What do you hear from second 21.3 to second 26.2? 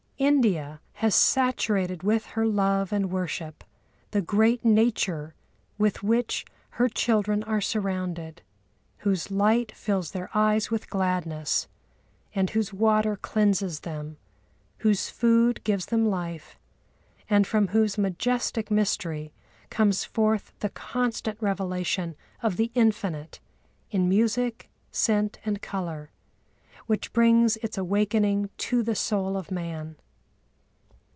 revelation of the infinite in music, scent, and colour,